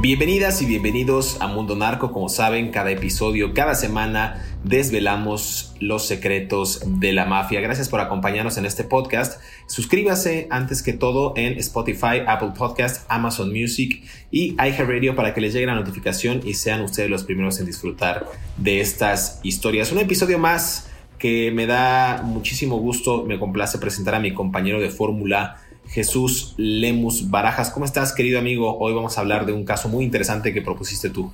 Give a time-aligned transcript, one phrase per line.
[0.00, 2.12] Bienvenidas y bienvenidos a Mundo Narco.
[2.12, 7.60] Como saben, cada episodio, cada semana desvelamos los secretos de la mafia.
[7.60, 9.42] Gracias por acompañarnos en este podcast.
[9.66, 15.52] Suscríbase antes que todo en Spotify, Apple Podcast, Amazon Music y iHeartRadio para que les
[15.52, 18.24] llegue la notificación y sean ustedes los primeros en disfrutar
[18.56, 19.90] de estas historias.
[19.90, 20.88] Un episodio más
[21.18, 25.56] que me da muchísimo gusto, me complace presentar a mi compañero de fórmula
[25.88, 27.70] Jesús Lemus Barajas.
[27.70, 28.78] ¿Cómo estás, querido amigo?
[28.78, 31.32] Hoy vamos a hablar de un caso muy interesante que propusiste tú.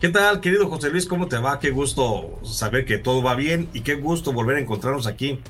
[0.00, 1.06] ¿Qué tal, querido José Luis?
[1.06, 1.58] ¿Cómo te va?
[1.58, 5.40] Qué gusto saber que todo va bien y qué gusto volver a encontrarnos aquí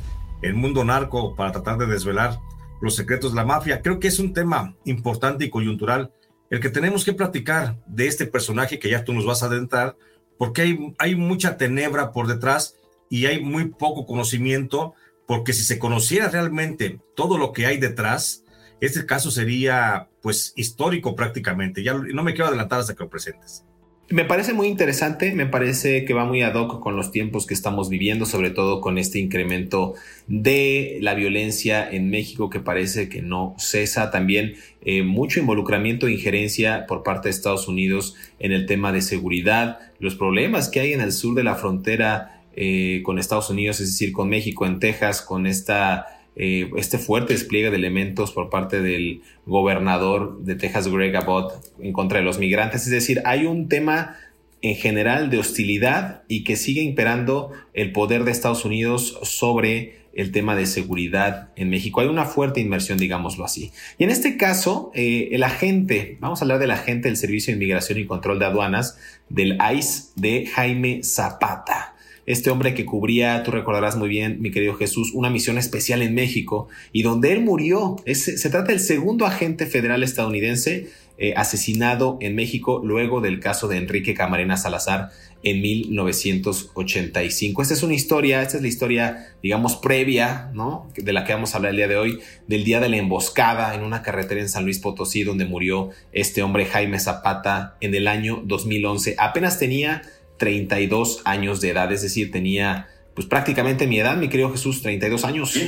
[0.41, 2.41] en Mundo Narco para tratar de desvelar
[2.81, 3.83] los secretos de la mafia.
[3.83, 6.13] Creo que es un tema importante y coyuntural
[6.49, 9.97] el que tenemos que platicar de este personaje que ya tú nos vas a adentrar,
[10.39, 12.77] porque hay, hay mucha tenebra por detrás
[13.11, 14.95] y hay muy poco conocimiento
[15.29, 18.45] porque si se conociera realmente todo lo que hay detrás,
[18.81, 21.83] este caso sería pues histórico prácticamente.
[21.83, 23.63] Ya no me quiero adelantar hasta que lo presentes.
[24.09, 27.53] Me parece muy interesante, me parece que va muy ad hoc con los tiempos que
[27.53, 29.97] estamos viviendo, sobre todo con este incremento
[30.29, 34.11] de la violencia en México que parece que no cesa.
[34.11, 39.03] También eh, mucho involucramiento e injerencia por parte de Estados Unidos en el tema de
[39.03, 43.79] seguridad, los problemas que hay en el sur de la frontera eh, con Estados Unidos,
[43.79, 48.51] es decir, con México, en Texas, con esta, eh, este fuerte despliegue de elementos por
[48.51, 52.83] parte del gobernador de Texas, Greg Abbott, en contra de los migrantes.
[52.83, 54.17] Es decir, hay un tema
[54.61, 60.33] en general de hostilidad y que sigue imperando el poder de Estados Unidos sobre el
[60.33, 62.01] tema de seguridad en México.
[62.01, 63.71] Hay una fuerte inmersión, digámoslo así.
[63.99, 67.59] Y en este caso, eh, el agente, vamos a hablar del agente del Servicio de
[67.59, 68.99] Inmigración y Control de Aduanas
[69.29, 71.95] del ICE de Jaime Zapata
[72.29, 76.15] este hombre que cubría, tú recordarás muy bien, mi querido Jesús, una misión especial en
[76.15, 77.97] México y donde él murió.
[78.05, 80.89] se trata del segundo agente federal estadounidense
[81.21, 85.11] eh, asesinado en México luego del caso de Enrique Camarena Salazar
[85.43, 87.61] en 1985.
[87.61, 90.89] Esta es una historia, esta es la historia, digamos, previa, ¿no?
[90.95, 93.75] De la que vamos a hablar el día de hoy, del día de la emboscada
[93.75, 98.07] en una carretera en San Luis Potosí, donde murió este hombre Jaime Zapata en el
[98.07, 99.17] año 2011.
[99.19, 100.03] Apenas tenía
[100.39, 105.25] 32 años de edad, es decir, tenía pues prácticamente mi edad, mi querido Jesús, 32
[105.25, 105.59] años.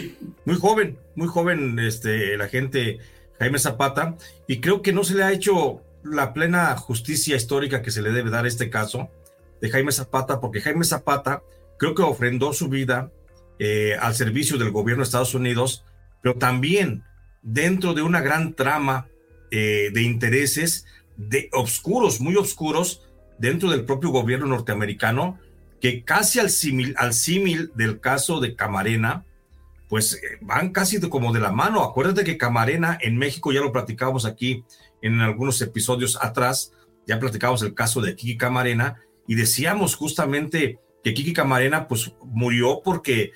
[0.44, 2.98] Muy joven, muy joven este, la gente
[3.40, 4.16] Jaime Zapata,
[4.46, 8.12] y creo que no se le ha hecho la plena justicia histórica que se le
[8.12, 9.10] debe dar a este caso
[9.60, 11.42] de Jaime Zapata, porque Jaime Zapata
[11.78, 13.10] creo que ofrendó su vida
[13.58, 15.84] eh, al servicio del gobierno de Estados Unidos,
[16.22, 17.02] pero también
[17.42, 19.08] dentro de una gran trama
[19.50, 20.86] eh, de intereses
[21.16, 23.09] de obscuros, muy oscuros,
[23.40, 25.38] dentro del propio gobierno norteamericano
[25.80, 29.24] que casi al símil al símil del caso de Camarena,
[29.88, 31.82] pues eh, van casi como de la mano.
[31.82, 34.64] Acuérdate que Camarena en México ya lo platicábamos aquí
[35.00, 36.72] en algunos episodios atrás,
[37.06, 42.82] ya platicábamos el caso de Kiki Camarena y decíamos justamente que Kiki Camarena pues murió
[42.84, 43.32] porque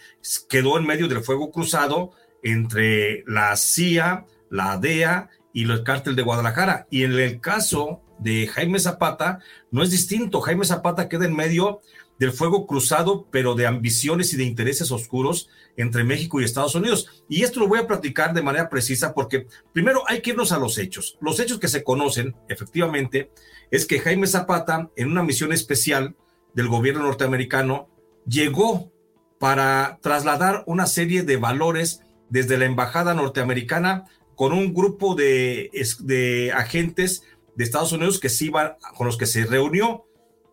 [0.51, 2.13] quedó en medio del fuego cruzado
[2.43, 6.87] entre la CIA, la DEA y el cártel de Guadalajara.
[6.91, 9.39] Y en el caso de Jaime Zapata
[9.71, 10.41] no es distinto.
[10.41, 11.83] Jaime Zapata queda en medio
[12.19, 17.25] del fuego cruzado, pero de ambiciones y de intereses oscuros entre México y Estados Unidos.
[17.29, 20.59] Y esto lo voy a platicar de manera precisa porque primero hay que irnos a
[20.59, 21.19] los hechos.
[21.21, 23.31] Los hechos que se conocen, efectivamente,
[23.71, 26.17] es que Jaime Zapata, en una misión especial
[26.55, 27.89] del gobierno norteamericano,
[28.27, 28.91] llegó
[29.39, 32.01] para trasladar una serie de valores
[32.31, 35.71] desde la embajada norteamericana con un grupo de,
[36.01, 37.23] de agentes
[37.57, 40.07] de Estados Unidos que se iban, con los que se reunió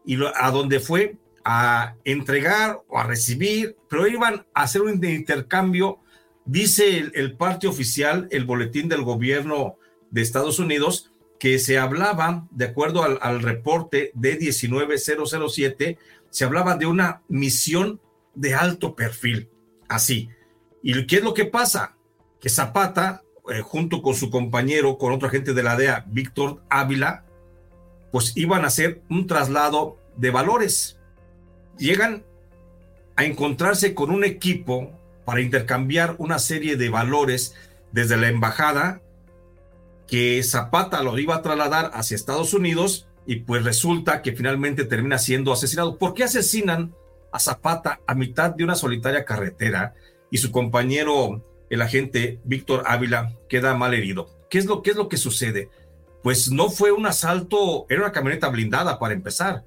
[0.05, 5.99] y a donde fue a entregar o a recibir, pero iban a hacer un intercambio,
[6.45, 9.77] dice el, parte oficial, el boletín del gobierno
[10.11, 15.97] de Estados Unidos, que se hablaba, de acuerdo al, al reporte de 19007,
[16.29, 17.99] se hablaba de una misión
[18.35, 19.49] de alto perfil,
[19.87, 20.29] así.
[20.83, 21.97] ¿Y qué es lo que pasa?
[22.39, 27.25] Que Zapata, eh, junto con su compañero, con otro agente de la DEA, Víctor Ávila,
[28.11, 30.99] pues iban a hacer un traslado de valores.
[31.77, 32.23] Llegan
[33.15, 34.91] a encontrarse con un equipo
[35.25, 37.55] para intercambiar una serie de valores
[37.91, 39.01] desde la embajada
[40.07, 45.17] que Zapata lo iba a trasladar hacia Estados Unidos y pues resulta que finalmente termina
[45.17, 45.97] siendo asesinado.
[45.97, 46.93] ¿Por qué asesinan
[47.31, 49.93] a Zapata a mitad de una solitaria carretera
[50.29, 51.41] y su compañero,
[51.71, 54.29] el agente Víctor Ávila, queda mal herido.
[54.49, 55.69] ¿Qué es lo, qué es lo que sucede?
[56.21, 59.63] Pues no fue un asalto, era una camioneta blindada para empezar.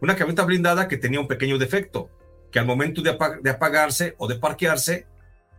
[0.00, 2.10] Una camioneta blindada que tenía un pequeño defecto,
[2.50, 3.10] que al momento de,
[3.50, 5.06] apagarse o de parquearse,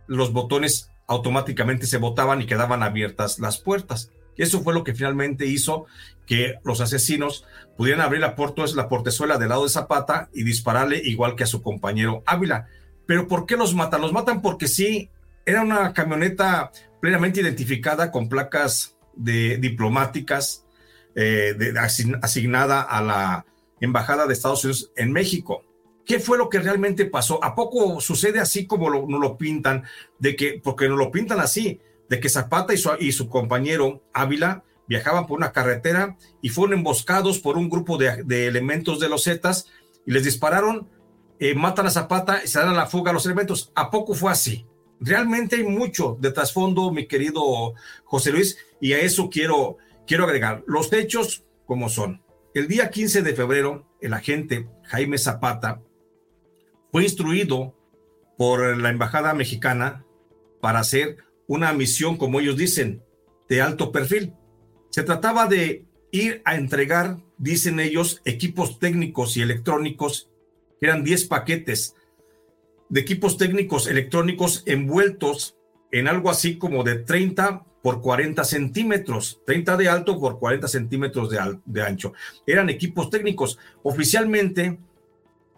[0.06, 4.12] los botones automáticamente se botaban y quedaban abiertas las puertas.
[4.36, 5.86] Eso fue lo que finalmente hizo
[6.26, 7.46] que los asesinos
[7.78, 8.34] pudieran abrir la,
[8.74, 12.68] la portezuela del lado de Zapata y dispararle igual que a su compañero Ávila.
[13.06, 14.02] Pero ¿por qué los matan?
[14.02, 15.10] Los matan porque sí,
[15.46, 20.66] era una camioneta plenamente identificada con placas de, diplomáticas
[21.14, 21.56] eh,
[22.20, 23.46] asignada a la
[23.80, 25.62] Embajada de Estados Unidos en México.
[26.04, 27.42] ¿Qué fue lo que realmente pasó?
[27.44, 29.84] ¿A poco sucede así como lo, nos lo pintan?
[30.18, 34.02] De que, porque nos lo pintan así, de que Zapata y su, y su compañero
[34.12, 39.24] Ávila viajaban por una carretera y fueron emboscados por un grupo de, elementos de los
[39.24, 39.66] Zetas
[40.06, 40.88] y les dispararon,
[41.38, 43.72] eh, matan a Zapata y se dan a la fuga a los elementos.
[43.74, 44.66] ¿A poco fue así?
[45.00, 50.64] Realmente hay mucho de trasfondo, mi querido José Luis, y a eso quiero, quiero agregar
[50.66, 52.22] los hechos como son.
[52.54, 55.82] El día 15 de febrero, el agente Jaime Zapata
[56.90, 57.74] fue instruido
[58.38, 60.04] por la embajada mexicana
[60.60, 63.02] para hacer una misión, como ellos dicen,
[63.48, 64.34] de alto perfil.
[64.90, 70.30] Se trataba de ir a entregar, dicen ellos, equipos técnicos y electrónicos,
[70.80, 71.94] que eran 10 paquetes
[72.88, 75.56] de equipos técnicos electrónicos envueltos
[75.90, 81.30] en algo así como de 30 por 40 centímetros, 30 de alto por 40 centímetros
[81.30, 82.12] de, de ancho.
[82.46, 83.58] Eran equipos técnicos.
[83.82, 84.78] Oficialmente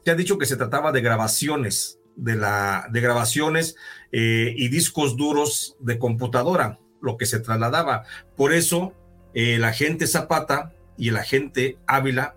[0.04, 3.76] se ha dicho que se trataba de grabaciones, de, la, de grabaciones
[4.12, 8.04] eh, y discos duros de computadora, lo que se trasladaba.
[8.36, 8.92] Por eso
[9.34, 12.34] el agente Zapata y el agente Ávila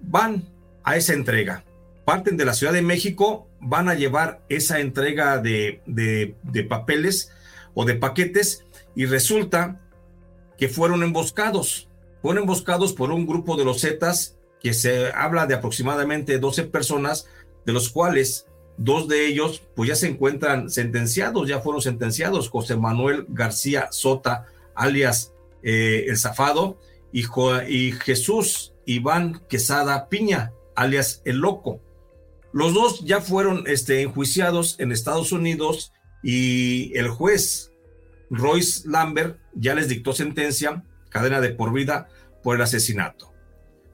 [0.00, 0.48] van
[0.82, 1.64] a esa entrega.
[2.10, 7.30] Parten de la Ciudad de México, van a llevar esa entrega de, de, papeles
[7.72, 8.64] o de paquetes
[8.96, 9.80] y resulta
[10.58, 11.88] que fueron emboscados.
[12.20, 17.28] Fueron emboscados por un grupo de los Zetas que se habla de aproximadamente 12 personas,
[17.64, 22.50] de los cuales dos de ellos pues ya se encuentran sentenciados, ya fueron sentenciados.
[22.50, 26.76] José Manuel García Sota, alias eh, El Zafado,
[27.12, 27.26] y,
[27.68, 31.80] y Jesús Iván Quesada Piña, alias El Loco.
[32.52, 37.72] Los dos ya fueron este, enjuiciados en Estados Unidos y el juez
[38.30, 42.08] Royce Lambert ya les dictó sentencia, cadena de por vida,
[42.42, 43.32] por el asesinato.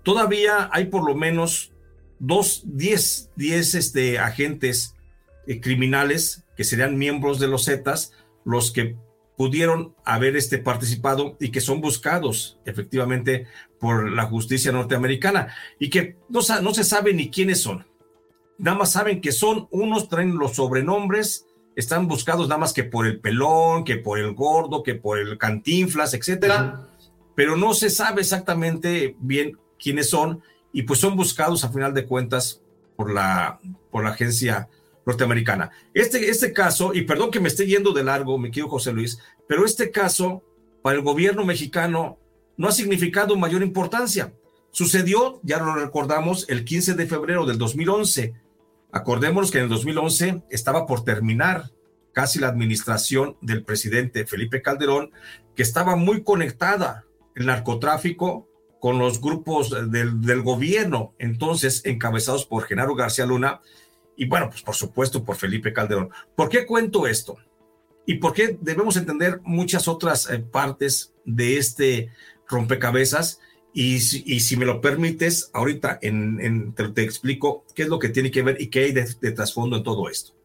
[0.03, 1.73] Todavía hay por lo menos
[2.19, 4.95] dos, diez, diez este, agentes
[5.47, 8.13] eh, criminales que serían miembros de los Zetas,
[8.45, 8.97] los que
[9.37, 13.47] pudieron haber este, participado y que son buscados efectivamente
[13.79, 17.87] por la justicia norteamericana y que no, no se sabe ni quiénes son.
[18.59, 23.07] Nada más saben que son unos, traen los sobrenombres, están buscados nada más que por
[23.07, 26.89] el pelón, que por el gordo, que por el cantinflas, etcétera,
[27.35, 32.07] pero no se sabe exactamente bien quiénes son y pues son buscados a final de
[32.07, 32.63] cuentas
[32.97, 33.61] por la,
[33.91, 34.69] por la agencia
[35.05, 35.71] norteamericana.
[35.95, 39.19] Este, este caso, y perdón que me esté yendo de largo, mi querido José Luis,
[39.47, 40.43] pero este caso
[40.83, 42.19] para el gobierno mexicano
[42.57, 44.33] no ha significado mayor importancia.
[44.71, 48.35] Sucedió, ya lo recordamos, el 15 de febrero del 2011.
[48.93, 51.71] Acordémonos que en el 2011 estaba por terminar
[52.13, 55.11] casi la administración del presidente Felipe Calderón,
[55.55, 58.49] que estaba muy conectada el narcotráfico
[58.81, 63.61] con los grupos del, gobierno, entonces encabezados por Genaro García Luna,
[64.17, 66.11] y bueno, pues por supuesto por Felipe Calderón.
[66.35, 67.37] ¿Por qué cuento esto?
[68.07, 72.11] ¿Y por qué debemos entender muchas otras eh, partes de este
[72.49, 73.41] rompecabezas?
[73.79, 78.41] Y, si me lo permites, ahorita en, te, explico qué es lo que tiene que
[78.41, 80.36] ver y qué hay de trasfondo en todo esto.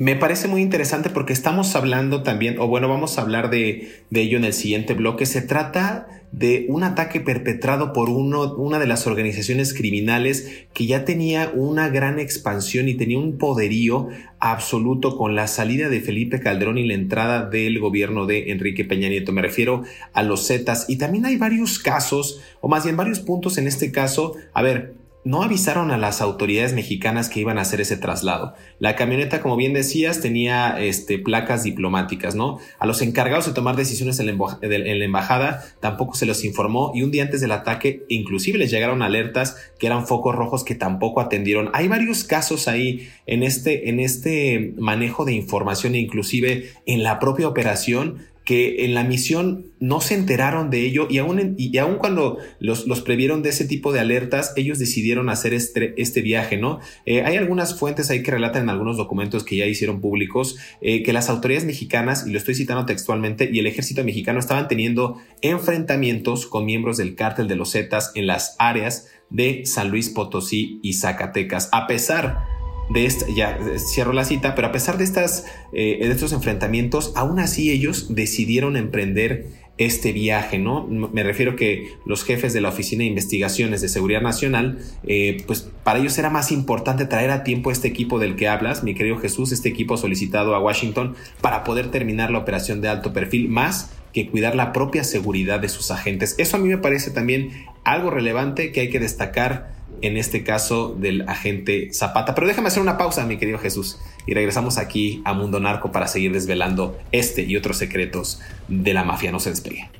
[0.00, 4.38] Me parece muy interesante porque estamos hablando también, o bueno, vamos a hablar de, ello
[4.38, 5.26] en el siguiente bloque.
[5.26, 11.04] Se trata de un ataque perpetrado por uno, una de las organizaciones criminales que ya
[11.04, 14.06] tenía una gran expansión y tenía un poderío
[14.38, 19.08] absoluto con la salida de Felipe Calderón y la entrada del gobierno de Enrique Peña
[19.08, 19.32] Nieto.
[19.32, 20.88] Me refiero a los Zetas.
[20.88, 24.36] Y también hay varios casos, o más bien varios puntos en este caso.
[24.54, 24.94] A ver,
[25.28, 28.54] no avisaron a las autoridades mexicanas que iban a hacer ese traslado.
[28.78, 32.58] La camioneta, como bien decías, tenía este, placas diplomáticas, ¿no?
[32.78, 37.10] A los encargados de tomar decisiones en la, embajada tampoco se los informó y un
[37.10, 41.68] día antes del ataque inclusive les llegaron alertas que eran focos rojos que tampoco atendieron.
[41.74, 47.18] Hay varios casos ahí en este, en este manejo de información e inclusive en la
[47.18, 51.96] propia operación que en la misión no se enteraron de ello y aún, y aún
[51.96, 56.56] cuando los, los, previeron de ese tipo de alertas, ellos decidieron hacer este, este viaje,
[56.56, 56.80] ¿no?
[57.04, 61.02] Eh, hay algunas fuentes ahí que relatan en algunos documentos que ya hicieron públicos eh,
[61.02, 65.18] que las autoridades mexicanas, y lo estoy citando textualmente, y el ejército mexicano estaban teniendo
[65.42, 70.80] enfrentamientos con miembros del cártel de los Zetas en las áreas de San Luis Potosí
[70.82, 72.47] y Zacatecas, a pesar
[72.90, 77.12] de esta, ya cierro la cita, pero a pesar de, estas, eh, de estos enfrentamientos,
[77.14, 79.46] aún así ellos decidieron emprender
[79.78, 80.86] este viaje, ¿no?
[80.88, 85.70] Me refiero que los jefes de la Oficina de Investigaciones de Seguridad Nacional, eh, pues
[85.84, 89.18] para ellos era más importante traer a tiempo este equipo del que hablas, mi querido
[89.18, 93.92] Jesús, este equipo solicitado a Washington para poder terminar la operación de alto perfil, más
[94.12, 96.34] que cuidar la propia seguridad de sus agentes.
[96.38, 97.50] Eso a mí me parece también
[97.84, 102.34] algo relevante que hay que destacar en este caso del agente Zapata.
[102.34, 106.06] Pero déjame hacer una pausa, mi querido Jesús, y regresamos aquí a Mundo Narco para
[106.06, 109.32] seguir desvelando este y otros secretos de la mafia.
[109.32, 109.90] No se despegue.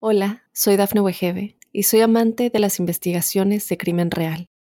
[0.00, 4.48] Hola, soy Dafne Wegebe y soy amante de las investigaciones de crimen real.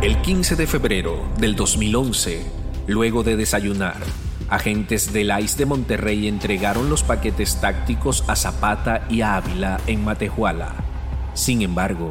[0.00, 2.44] El 15 de febrero del 2011,
[2.86, 3.96] luego de desayunar,
[4.48, 10.04] Agentes del ICE de Monterrey entregaron los paquetes tácticos a Zapata y a Ávila en
[10.04, 10.72] Matehuala.
[11.34, 12.10] Sin embargo,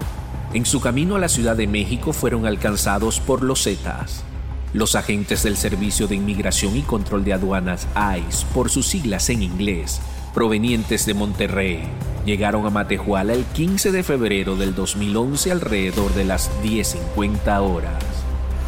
[0.53, 4.25] en su camino a la Ciudad de México fueron alcanzados por los Zetas.
[4.74, 9.44] Los agentes del Servicio de Inmigración y Control de Aduanas ICE, por sus siglas en
[9.44, 10.01] inglés,
[10.38, 11.79] provenientes de Monterrey,
[12.24, 18.03] llegaron a Matehuala el 15 de febrero del 2011 alrededor de las 10.50 horas.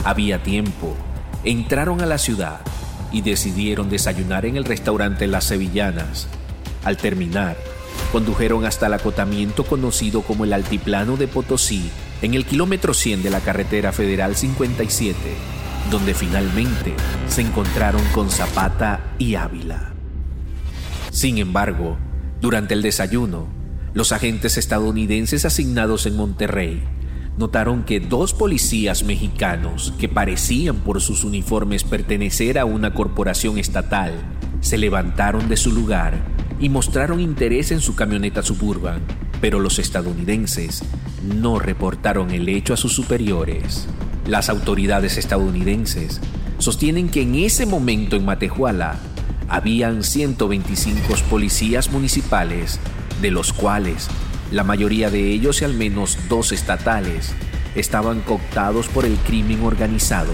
[0.03, 0.95] Había tiempo.
[1.43, 2.61] Entraron a la ciudad
[3.11, 6.27] y decidieron desayunar en el restaurante Las Sevillanas.
[6.83, 7.55] Al terminar,
[8.11, 11.91] condujeron hasta el acotamiento conocido como el Altiplano de Potosí,
[12.23, 15.15] en el kilómetro 100 de la carretera federal 57,
[15.91, 16.95] donde finalmente
[17.27, 19.98] se encontraron con Zapata y Ávila.
[21.11, 21.97] Sin embargo,
[22.41, 23.47] durante el desayuno,
[23.93, 26.83] los agentes estadounidenses asignados en Monterrey
[27.37, 34.13] notaron que dos policías mexicanos, que parecían por sus uniformes pertenecer a una corporación estatal,
[34.61, 36.13] se levantaron de su lugar
[36.59, 39.01] y mostraron interés en su camioneta suburban,
[39.41, 40.83] pero los estadounidenses
[41.23, 43.87] no reportaron el hecho a sus superiores.
[44.27, 46.19] Las autoridades estadounidenses
[46.57, 48.99] sostienen que en ese momento en Matehuala
[49.49, 52.79] habían 125 policías municipales,
[53.21, 54.07] de los cuales
[54.51, 57.33] la mayoría de ellos y al menos dos estatales
[57.75, 60.31] estaban cooptados por el crimen organizado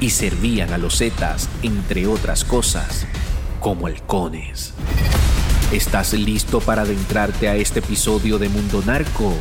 [0.00, 3.06] y servían a los Zetas, entre otras cosas,
[3.60, 4.74] como halcones.
[5.72, 9.34] ¿Estás listo para adentrarte a este episodio de Mundo Narco?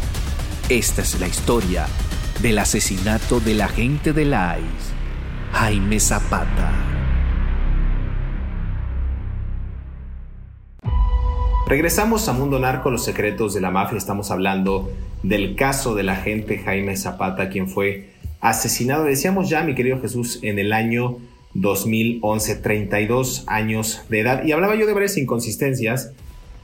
[0.67, 1.85] Esta es la historia
[2.41, 6.86] del asesinato del agente de la ICE, Jaime Zapata.
[11.67, 13.97] Regresamos a Mundo Narco, los secretos de la mafia.
[13.97, 14.89] Estamos hablando
[15.21, 20.59] del caso del agente Jaime Zapata, quien fue asesinado, decíamos ya, mi querido Jesús, en
[20.59, 21.17] el año
[21.55, 24.45] 2011, 32 años de edad.
[24.45, 26.13] Y hablaba yo de varias inconsistencias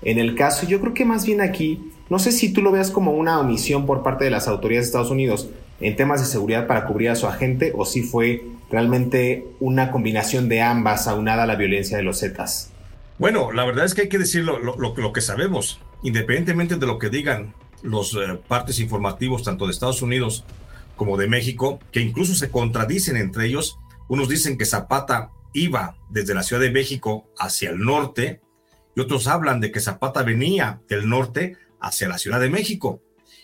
[0.03, 0.65] en el caso.
[0.65, 3.85] Yo creo que más bien aquí, no sé si tú lo veas como una omisión
[3.85, 5.49] por parte de las autoridades de Estados Unidos
[5.81, 10.47] en temas de seguridad para cubrir a su agente o si fue realmente una combinación
[10.47, 12.72] de ambas aunada a la violencia de los Zetas.
[13.19, 15.79] Bueno, la verdad es que hay que decir lo, que sabemos.
[16.01, 20.45] independientemente de lo que digan los eh, partes informativos, tanto de Estados Unidos
[20.95, 23.77] como de México, que incluso se contradicen entre ellos,
[24.07, 28.41] unos dicen que Zapata iba desde la Ciudad de México hacia el norte
[28.95, 33.01] y otros hablan de que Zapata venía del norte hacia la Ciudad de México.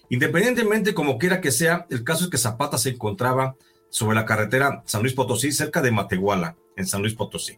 [0.10, 3.56] Independientemente como quiera que sea, el caso es que Zapata se encontraba
[3.90, 7.58] sobre la carretera San Luis Potosí, cerca de Matehuala, en San Luis Potosí.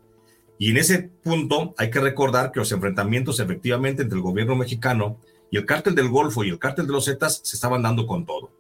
[0.62, 5.18] Y en ese punto hay que recordar que los enfrentamientos efectivamente entre el gobierno mexicano
[5.50, 8.27] y el cártel del Golfo y el cártel de los Zetas se estaban dando con
[8.27, 8.51] todo.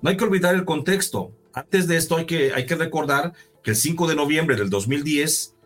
[0.00, 1.32] No hay que olvidar el contexto.
[1.52, 3.32] Antes de esto hay que, hay que recordar
[3.64, 5.56] que el 5 de noviembre del 2010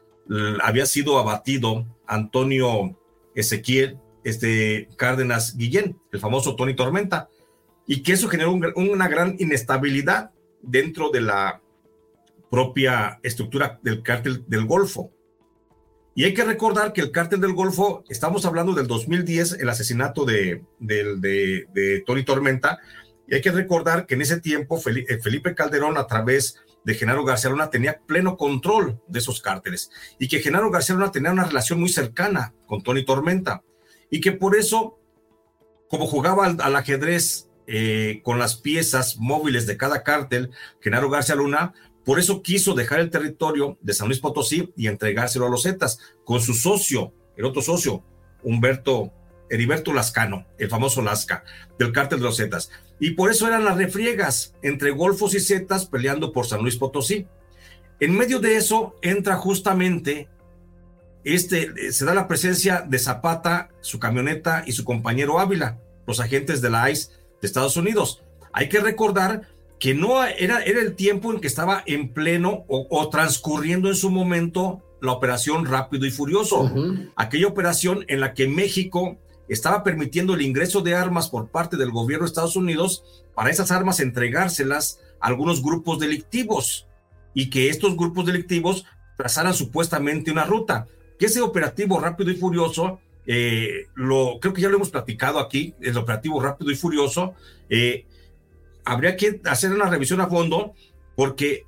[0.62, 2.98] había sido abatido Antonio
[3.34, 7.28] Ezequiel este, Cárdenas Guillén, el famoso Tony Tormenta,
[7.86, 10.30] y que eso generó una gran inestabilidad
[10.62, 11.60] dentro de la
[12.50, 15.10] propia estructura del cártel del Golfo.
[16.14, 20.24] Y hay que recordar que el cártel del Golfo, estamos hablando del 2010, el asesinato
[20.24, 20.62] de,
[22.06, 22.78] Tony Tormenta,
[23.26, 27.24] y hay que recordar que en ese tiempo eh, Felipe Calderón, a través de Genaro
[27.24, 31.44] García Luna, tenía pleno control de esos cárteles, y que Genaro García Luna tenía una
[31.44, 33.62] relación muy cercana con Tony Tormenta,
[34.08, 35.00] y que por eso,
[35.88, 41.72] como jugaba al ajedrez eh, con las piezas móviles de cada cártel, Genaro García Luna,
[42.04, 45.98] por eso quiso dejar el territorio de San Luis Potosí y entregárselo a los Zetas,
[46.24, 48.04] con su socio, el otro socio,
[48.42, 49.12] Humberto,
[49.50, 51.44] Heriberto Lascano, el famoso Lasca,
[51.78, 52.70] del cártel de los Zetas.
[53.00, 57.26] Y por eso eran las refriegas entre Golfos y Zetas peleando por San Luis Potosí.
[58.00, 60.28] En medio de eso entra justamente
[61.24, 66.60] este, se da la presencia de Zapata, su camioneta y su compañero Ávila, los agentes
[66.60, 67.12] de la ICE
[67.44, 68.22] Estados Unidos.
[68.52, 69.48] Hay que recordar
[69.84, 74.08] que no era, era el tiempo en que estaba en pleno o, transcurriendo en su
[74.08, 76.72] momento la operación Rápido y Furioso,
[77.16, 81.90] aquella operación en la que México estaba permitiendo el ingreso de armas por parte del
[81.90, 86.88] gobierno de Estados Unidos para esas armas entregárselas a algunos grupos delictivos
[87.34, 88.86] y que estos grupos delictivos
[89.18, 90.86] trazaran supuestamente una ruta.
[91.18, 95.74] Que ese operativo Rápido y Furioso eh, lo, creo que ya lo hemos platicado aquí,
[95.82, 97.34] el operativo rápido y furioso.
[97.68, 98.06] Eh,
[98.84, 100.74] habría que hacer una revisión a fondo
[101.16, 101.64] porque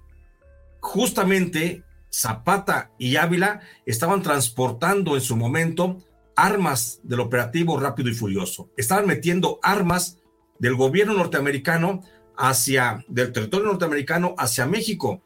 [0.80, 5.98] justamente Zapata y Ávila estaban transportando en su momento
[6.34, 8.70] armas del operativo rápido y furioso.
[8.76, 10.18] Estaban metiendo armas
[10.58, 12.02] del gobierno norteamericano
[12.36, 15.22] hacia, del territorio norteamericano hacia México.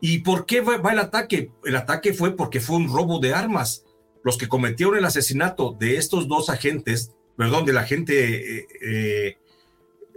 [0.00, 1.50] ¿Y por qué va el ataque?
[1.64, 3.84] El ataque fue porque fue un robo de armas
[4.26, 9.38] los que cometieron el asesinato de estos dos agentes, perdón, de la gente, eh, eh,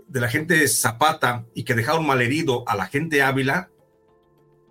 [0.10, 3.69] de la gente Zapata y que dejaron malherido a la gente Ávila,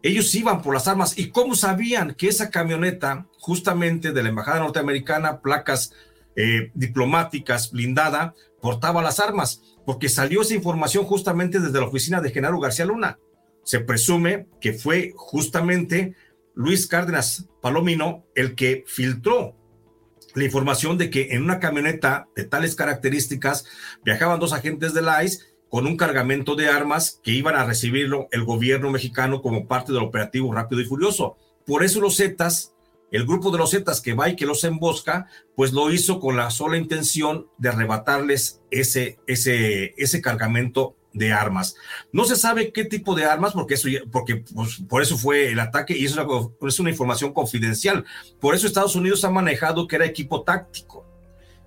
[0.03, 1.19] ellos iban por las armas.
[1.19, 5.93] ¿Y cómo sabían que esa camioneta, justamente de la Embajada Norteamericana, placas
[6.37, 9.63] eh, diplomáticas, blindada, portaba las armas?
[9.85, 13.19] Porque salió esa información justamente desde la oficina de Genaro García Luna.
[13.65, 16.15] Se presume que fue justamente
[16.55, 19.58] Luis Cárdenas Palomino el que filtró
[20.39, 23.67] la información de que en una camioneta de tales características
[24.05, 28.29] viajaban dos agentes de la ICE con un cargamento de armas que iban a recibirlo
[28.31, 31.37] el gobierno mexicano como parte del operativo Rápido y Furioso.
[31.67, 32.73] Por eso los Zetas,
[33.11, 36.37] el grupo de los Zetas que va y que los embosca, pues lo hizo con
[36.37, 41.77] la sola intención de arrebatarles ese, ese, ese cargamento de armas.
[42.13, 45.61] No se sabe qué tipo de armas, porque eso, porque pues, por eso fue el
[45.61, 46.27] ataque y es una,
[46.67, 48.05] es una información confidencial.
[48.41, 51.05] Por eso Estados Unidos ha manejado que era equipo táctico,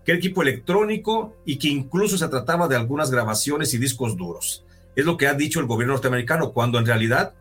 [0.05, 4.65] que era equipo electrónico y que incluso se trataba de algunas grabaciones y discos duros.
[4.95, 7.33] Es lo que ha dicho el gobierno norteamericano, cuando en realidad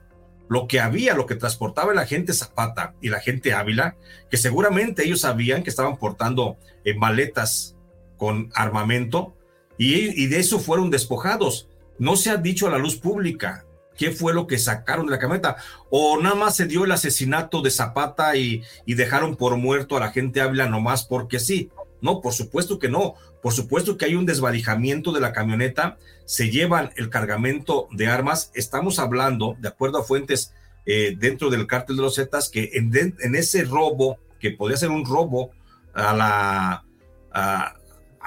[0.49, 3.97] lo que había, lo que transportaba la gente Zapata y la gente Ávila,
[4.31, 7.77] que seguramente ellos sabían que estaban portando en maletas
[8.17, 9.37] con armamento
[9.79, 11.70] y de eso fueron despojados
[12.01, 15.19] no se ha dicho a la luz pública qué fue lo que sacaron de la
[15.19, 15.57] camioneta,
[15.91, 20.11] o nada más se dio el asesinato de Zapata y, dejaron por muerto a la
[20.11, 21.71] gente Ávila nomás porque sí.
[22.01, 23.15] No, por supuesto que no.
[23.43, 28.51] Por supuesto que hay un desvalijamiento de la camioneta, se llevan el cargamento de armas.
[28.55, 30.55] Estamos hablando, de acuerdo a fuentes
[30.87, 35.05] eh, dentro del cártel de los Zetas, que en, ese robo, que podría ser un
[35.05, 35.51] robo
[35.93, 37.77] a la,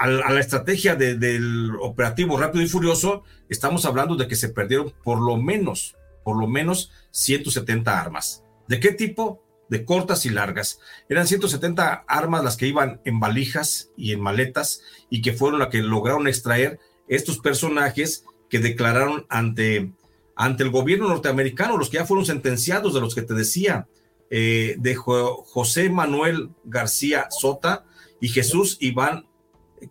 [0.06, 5.38] la estrategia del operativo rápido y furioso, estamos hablando de que se perdieron por lo
[5.38, 8.43] menos, por lo menos 170 armas.
[8.67, 9.43] ¿De qué tipo?
[9.69, 10.79] De cortas y largas.
[11.10, 15.69] Eran 170 armas las que iban en valijas y en maletas y que fueron las
[15.69, 19.93] que lograron extraer estos personajes que declararon ante,
[20.36, 23.88] ante el gobierno norteamericano, los que ya fueron sentenciados, de los que te decía,
[24.29, 27.86] eh, de José Manuel García Sota
[28.19, 29.27] y Jesús Iván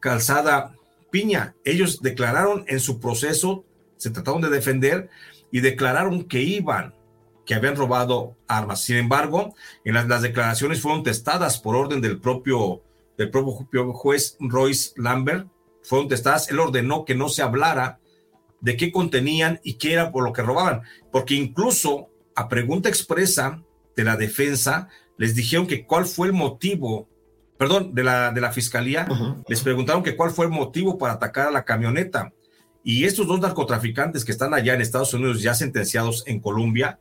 [0.00, 0.74] Calzada
[1.10, 1.54] Piña.
[1.64, 3.64] Ellos declararon en su proceso,
[3.96, 5.10] se trataron de defender
[5.50, 6.94] y declararon que iban,
[7.44, 8.82] que habían robado armas.
[8.82, 12.82] Sin embargo, en las, las declaraciones fueron testadas por orden del propio,
[13.18, 15.48] del propio juez Royce Lambert,
[15.82, 17.98] fueron testadas, él ordenó que no se hablara
[18.60, 23.62] de qué contenían y qué era por lo que robaban, porque incluso a pregunta expresa
[23.96, 27.08] de la defensa les dijeron que cuál fue el motivo,
[27.62, 29.06] perdón, de la, de la fiscalía,
[29.46, 32.32] les preguntaron que cuál fue el motivo para atacar a la camioneta.
[32.82, 36.98] Y estos dos narcotraficantes que están allá en Estados Unidos ya sentenciados en Colombia,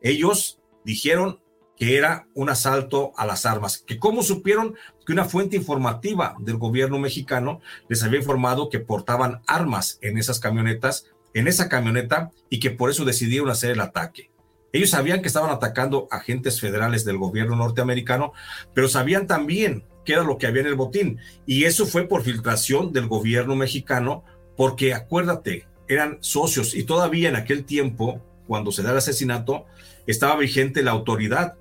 [0.00, 1.38] ellos dijeron
[1.76, 4.74] que era un asalto a las armas, que cómo supieron
[5.06, 10.40] que una fuente informativa del gobierno mexicano les había informado que portaban armas en esas
[10.40, 14.32] camionetas, en esa camioneta, y que por eso decidieron hacer el ataque.
[14.72, 18.32] Ellos sabían que estaban atacando agentes federales del gobierno norteamericano,
[18.74, 21.18] pero sabían también qué era lo que había en el botín.
[21.46, 24.24] Y eso fue por filtración del gobierno mexicano,
[24.56, 29.66] porque acuérdate, eran socios y todavía en aquel tiempo, cuando se da el asesinato,
[30.06, 31.54] estaba vigente la autoridad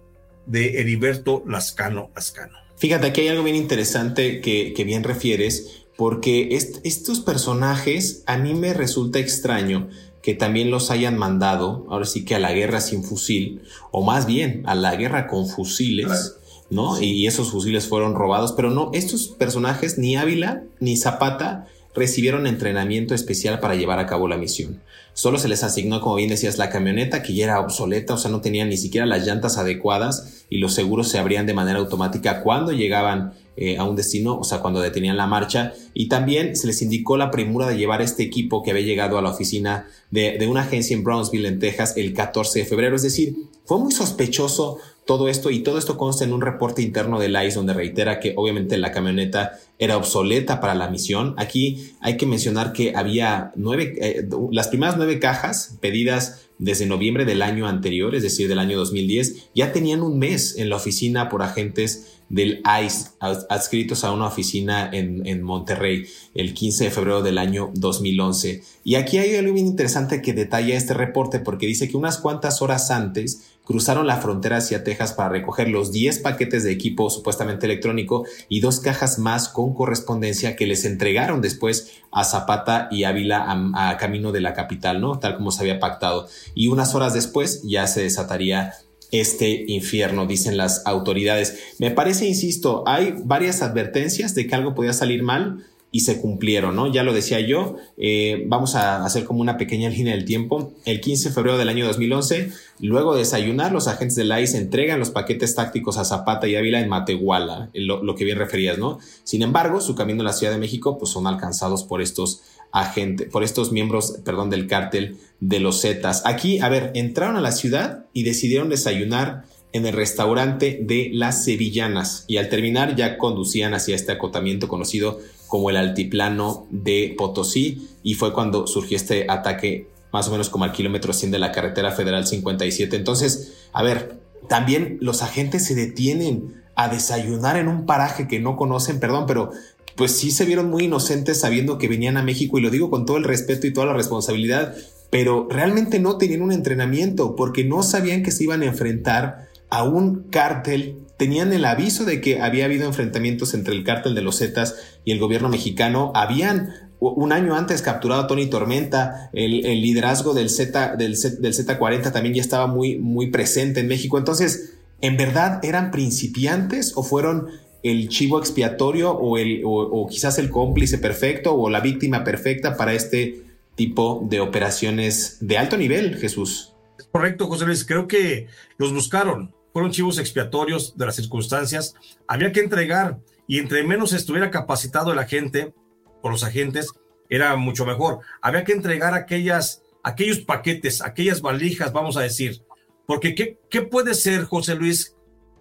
[0.46, 2.58] de Heriberto Lascano Lascano.
[2.78, 8.74] Fíjate, aquí hay algo bien interesante que, bien refieres, porque estos personajes a mí me
[8.74, 9.90] resulta extraño
[10.22, 14.26] que también los hayan mandado, ahora sí que a la guerra sin fusil, o más
[14.26, 16.38] bien a la guerra con fusiles,
[16.70, 17.02] ¿no?
[17.02, 23.16] Y esos fusiles fueron robados, pero no, estos personajes, ni Ávila ni Zapata, recibieron entrenamiento
[23.16, 24.82] especial para llevar a cabo la misión.
[25.14, 28.32] Solo se les asignó, como bien decías, la camioneta que ya era obsoleta, o sea,
[28.32, 32.42] no tenían ni siquiera las llantas adecuadas y los seguros se abrían de manera automática
[32.42, 35.74] cuando llegaban eh, a un destino, o sea, cuando detenían la marcha.
[35.94, 39.22] Y también se les indicó la premura de llevar este equipo que había llegado a
[39.22, 42.96] la oficina de, de una agencia en Brownsville, en Texas, el 14 de febrero.
[42.96, 44.78] Es decir, fue muy sospechoso
[45.10, 48.36] todo esto y todo esto consta en un reporte interno del ICE donde reitera que
[48.38, 51.34] obviamente la camioneta era obsoleta para la misión.
[51.38, 57.26] Aquí hay que mencionar que había nueve, eh, las primeras nueve cajas pedidas desde noviembre
[57.26, 61.28] del año anterior, es decir, del año 2010, ya tenían un mes en la oficina
[61.28, 67.22] por agentes del ICE adscritos a una oficina en, en, Monterrey el 15 de febrero
[67.22, 68.64] del año 2011.
[68.84, 72.62] Y aquí hay algo bien interesante que detalla este reporte porque dice que unas cuantas
[72.62, 77.68] horas antes cruzaron la frontera hacia Texas para recoger los 10 paquetes de equipo supuestamente
[77.68, 83.46] electrónico y dos cajas más con correspondencia que les entregaron después a Zapata y Ávila
[83.76, 85.20] a, camino de la capital, ¿no?
[85.20, 86.28] Tal como se había pactado.
[86.56, 88.74] Y unas horas después ya se desataría
[89.12, 91.76] este infierno, dicen las autoridades.
[91.80, 96.76] Me parece, insisto, hay varias advertencias de que algo podía salir mal y se cumplieron,
[96.76, 96.92] ¿no?
[96.92, 100.74] Ya lo decía yo, eh, vamos a hacer como una pequeña línea del tiempo.
[100.86, 104.58] El 15 de febrero del año 2011, luego de desayunar, los agentes de la ICE
[104.58, 109.00] entregan los paquetes tácticos a Zapata y Ávila en Matehuala, lo, que bien referías, ¿no?
[109.24, 113.30] Sin embargo, su camino a la Ciudad de México, pues son alcanzados por estos agentes,
[113.30, 116.24] por estos miembros, perdón, del cártel de los Zetas.
[116.26, 121.44] Aquí, a ver, entraron a la ciudad y decidieron desayunar en el restaurante de las
[121.44, 127.90] Sevillanas y al terminar ya conducían hacia este acotamiento conocido como el altiplano de Potosí
[128.04, 131.52] y fue cuando surgió este ataque más o menos como al kilómetro 100 de la
[131.52, 132.96] carretera federal 57.
[132.96, 138.56] Entonces, a ver, también los agentes se detienen a desayunar en un paraje que no
[138.56, 139.52] conocen, perdón, pero
[140.00, 143.06] pues sí se vieron muy inocentes sabiendo que venían a México y lo digo con
[143.06, 144.74] todo el respeto y toda la responsabilidad,
[145.10, 149.84] pero realmente no tenían un entrenamiento porque no sabían que se iban a enfrentar a
[149.84, 154.38] un cártel, tenían el aviso de que había habido enfrentamientos entre el cártel de los
[154.38, 156.70] Zetas y el gobierno mexicano, habían
[157.02, 162.36] un año antes capturado a Tony Tormenta, el, liderazgo del Z, del, del Z40 también
[162.36, 164.18] ya estaba muy, muy presente en México.
[164.18, 167.48] Entonces, ¿en verdad eran principiantes o fueron
[167.84, 172.94] el chivo expiatorio o, el, o quizás el cómplice perfecto o la víctima perfecta para
[172.94, 173.42] este
[173.76, 176.74] tipo de operaciones de alto nivel, Jesús?
[177.12, 177.86] Correcto, José Luis.
[177.86, 181.96] Creo que los buscaron fueron chivos expiatorios de las circunstancias,
[182.28, 185.74] había que entregar y entre menos estuviera capacitado el agente
[186.22, 186.92] o los agentes,
[187.30, 188.20] era mucho mejor.
[188.42, 192.62] Había que entregar aquellas, aquellos paquetes, aquellas valijas, vamos a decir,
[193.06, 195.16] porque ¿qué, qué puede ser, José Luis?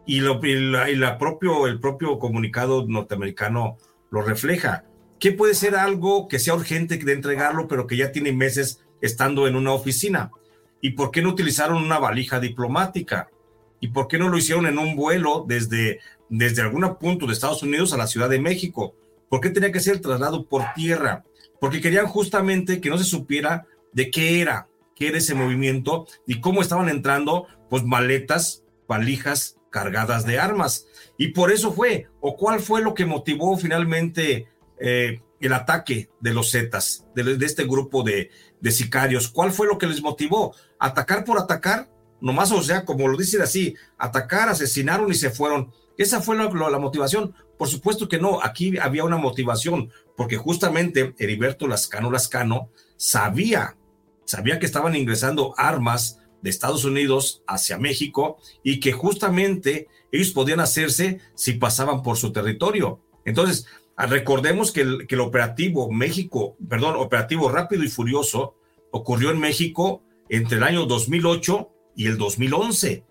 [0.08, 3.76] Y, lo, y, la, propio, el propio comunicado norteamericano
[4.10, 4.86] lo refleja.
[5.20, 9.46] ¿Qué puede ser algo que sea urgente de entregarlo, pero que ya tiene meses estando
[9.46, 10.30] en una oficina?
[10.80, 13.28] ¿Y por qué no utilizaron una valija diplomática?
[13.80, 17.62] ¿Y por qué no lo hicieron en un vuelo desde, desde algún punto de Estados
[17.62, 18.94] Unidos a la Ciudad de México?
[19.28, 21.22] ¿Por qué tenía que ser traslado por tierra?
[21.60, 26.40] Porque querían justamente que no se supiera de qué era, qué era ese movimiento y
[26.40, 30.86] cómo estaban entrando, pues maletas, valijas cargadas de armas.
[31.16, 34.48] Y por eso fue, o cuál fue lo que motivó finalmente
[34.80, 38.30] eh, el ataque de los Zetas, de, este grupo de,
[38.70, 39.28] sicarios?
[39.28, 40.54] ¿Cuál fue lo que les motivó?
[40.78, 41.88] ¿Atacar por atacar?
[42.20, 45.72] Nomás, o sea, como lo dicen así, atacar, asesinaron y se fueron.
[45.96, 47.34] ¿Esa fue la motivación?
[47.56, 53.76] Por supuesto que no, aquí había una motivación, porque justamente Heriberto Lascano Lascano sabía,
[54.24, 60.60] sabía que estaban ingresando armas de Estados Unidos hacia México y que justamente ellos podían
[60.60, 63.00] hacerse si pasaban por su territorio.
[63.24, 68.54] Entonces, recordemos que el, que el operativo México, perdón, operativo rápido y furioso
[68.90, 73.04] ocurrió en México entre el año 2008 y el 2011.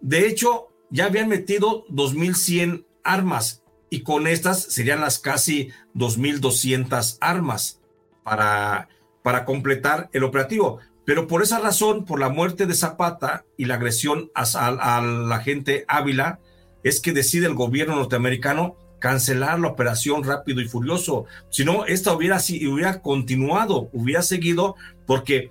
[0.00, 7.80] De hecho, ya habían metido 2.100 armas y con estas serían las casi 2.200 armas
[8.24, 8.88] para,
[9.22, 10.80] para completar el operativo.
[11.06, 15.84] Pero por esa razón, por la muerte de Zapata y la agresión a, la gente
[15.86, 16.40] Ávila,
[16.82, 21.26] es que decide el gobierno norteamericano cancelar la operación rápido y furioso.
[21.48, 24.74] Si no, esta hubiera, hubiera continuado, hubiera seguido,
[25.06, 25.50] porque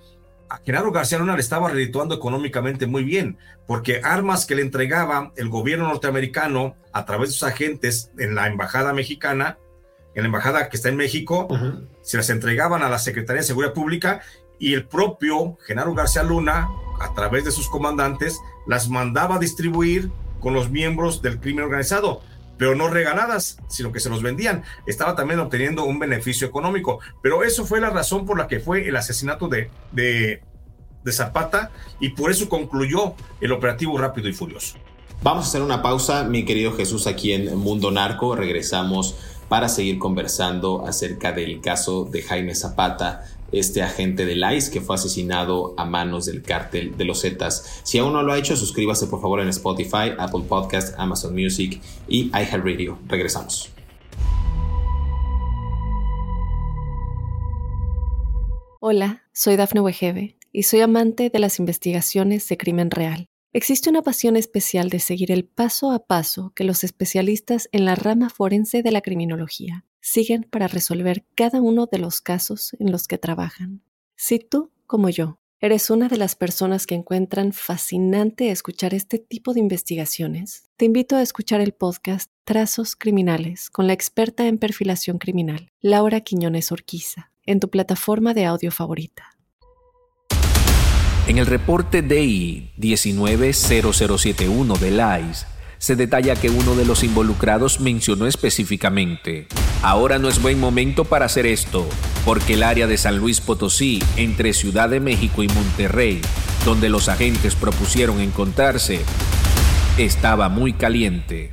[0.50, 5.32] a Genaro García Luna le estaba redituando económicamente muy bien, porque armas que le entregaba
[5.38, 9.58] el gobierno norteamericano a través de sus agentes en la embajada mexicana,
[10.16, 11.48] en la embajada que está en México,
[12.02, 14.22] se las entregaban a la Secretaría de Seguridad Pública
[14.60, 20.12] y el propio Genaro García Luna, a través de sus comandantes, las mandaba a distribuir
[20.40, 22.22] con los miembros del crimen organizado
[22.58, 24.64] pero no regaladas, sino que se los vendían.
[24.86, 27.00] Estaba también obteniendo un beneficio económico.
[27.22, 30.42] Pero eso fue la razón por la que fue el asesinato de, de,
[31.12, 34.78] Zapata y por eso concluyó el operativo rápido y furioso.
[35.22, 38.36] Vamos a hacer una pausa, mi querido Jesús, aquí en Mundo Narco.
[38.36, 39.16] Regresamos
[39.48, 43.24] para seguir conversando acerca del caso de Jaime Zapata
[43.60, 47.82] este agente del ICE que fue asesinado a manos del cártel de los Zetas.
[47.84, 51.82] Si aún no lo ha hecho, suscríbase por favor en Spotify, Apple Podcast, Amazon Music
[52.08, 53.00] y iHeartRadio.
[53.08, 53.70] Regresamos.
[58.82, 63.28] Hola, soy Dafne Wegebe y soy amante de las investigaciones de crimen real.
[63.52, 67.96] Existe una pasión especial de seguir el paso a paso que los especialistas en la
[67.96, 73.08] rama forense de la criminología siguen para resolver cada uno de los casos en los
[73.08, 73.82] que trabajan.
[74.16, 79.56] Si tú, como yo, eres una de las personas que encuentran fascinante escuchar este tipo
[79.56, 85.18] de investigaciones, te invito a escuchar el podcast Trazos Criminales con la experta en perfilación
[85.18, 89.32] criminal, Laura Quiñones Orquiza, en tu plataforma de audio favorita.
[91.28, 98.28] En el reporte DI 190071 del ICE, se detalla que uno de los involucrados mencionó
[98.28, 99.48] específicamente,
[99.82, 101.88] ahora no es buen momento para hacer esto,
[102.26, 106.22] porque el área de San Luis Potosí, entre Ciudad de México y Monterrey,
[106.66, 109.02] donde los agentes propusieron encontrarse,
[109.98, 111.50] estaba muy caliente.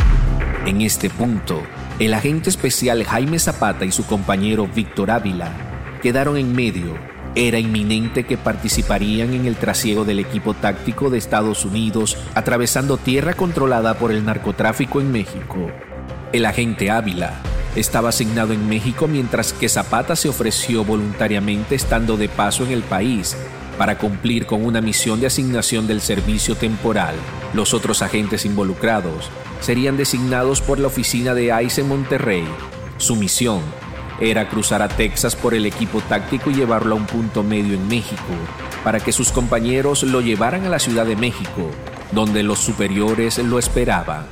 [0.66, 1.62] En este punto,
[1.98, 5.52] el agente especial Jaime Zapata y su compañero Víctor Ávila
[6.02, 11.64] quedaron en medio era inminente que participarían en el trasiego del equipo táctico de Estados
[11.64, 15.70] Unidos atravesando tierra controlada por el narcotráfico en México.
[16.32, 17.40] El agente Ávila
[17.74, 22.82] estaba asignado en México mientras que Zapata se ofreció voluntariamente estando de paso en el
[22.82, 23.36] país
[23.78, 27.14] para cumplir con una misión de asignación del servicio temporal.
[27.54, 32.44] Los otros agentes involucrados serían designados por la oficina de ICE en Monterrey.
[32.98, 33.62] Su misión
[34.30, 37.88] era cruzar a Texas por el equipo táctico y llevarlo a un punto medio en
[37.88, 38.22] México,
[38.84, 41.70] para que sus compañeros lo llevaran a la Ciudad de México,
[42.12, 44.26] donde los superiores lo esperaban.